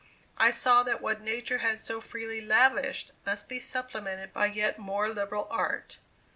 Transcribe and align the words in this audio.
I 0.39 0.49
saw 0.49 0.81
that 0.81 0.99
what 0.99 1.21
Nature 1.21 1.59
had 1.59 1.79
so 1.79 2.01
freely 2.01 2.41
lavished 2.41 3.11
must 3.23 3.47
be 3.47 3.59
supplemented 3.59 4.33
by 4.33 4.47
yet 4.47 4.79
more 4.79 5.09
liberal 5.09 5.47
Art. 5.51 5.99